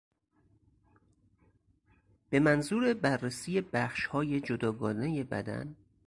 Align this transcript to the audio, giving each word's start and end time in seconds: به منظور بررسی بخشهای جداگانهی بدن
به 2.29 2.39
منظور 2.39 2.93
بررسی 2.93 3.61
بخشهای 3.61 4.41
جداگانهی 4.41 5.23
بدن 5.23 5.75